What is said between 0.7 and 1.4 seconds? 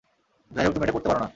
তুমি এটা করতে পারো না।